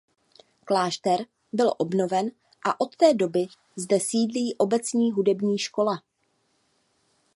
[0.65, 2.31] Klášter byl obnoven
[2.69, 6.03] a od té doby zde sídlí obecní hudební škola.